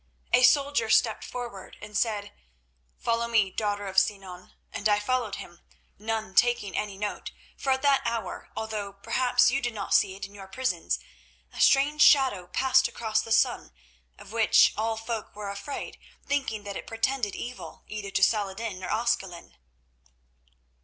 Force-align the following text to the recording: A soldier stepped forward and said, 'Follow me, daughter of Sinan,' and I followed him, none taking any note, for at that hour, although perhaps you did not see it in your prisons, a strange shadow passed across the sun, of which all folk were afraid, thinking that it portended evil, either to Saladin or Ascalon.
A 0.33 0.41
soldier 0.41 0.89
stepped 0.89 1.23
forward 1.23 1.77
and 1.79 1.95
said, 1.95 2.31
'Follow 2.97 3.27
me, 3.27 3.51
daughter 3.51 3.85
of 3.85 3.99
Sinan,' 3.99 4.51
and 4.73 4.89
I 4.89 4.97
followed 4.99 5.35
him, 5.35 5.59
none 5.99 6.33
taking 6.33 6.75
any 6.75 6.97
note, 6.97 7.29
for 7.55 7.71
at 7.71 7.83
that 7.83 8.01
hour, 8.03 8.49
although 8.57 8.93
perhaps 8.93 9.51
you 9.51 9.61
did 9.61 9.75
not 9.75 9.93
see 9.93 10.15
it 10.15 10.25
in 10.25 10.33
your 10.33 10.47
prisons, 10.47 10.97
a 11.53 11.61
strange 11.61 12.01
shadow 12.01 12.47
passed 12.47 12.87
across 12.87 13.21
the 13.21 13.31
sun, 13.31 13.73
of 14.17 14.31
which 14.31 14.73
all 14.75 14.97
folk 14.97 15.35
were 15.35 15.51
afraid, 15.51 15.99
thinking 16.25 16.63
that 16.63 16.75
it 16.75 16.87
portended 16.87 17.35
evil, 17.35 17.83
either 17.85 18.09
to 18.09 18.23
Saladin 18.23 18.83
or 18.83 18.89
Ascalon. 18.89 19.55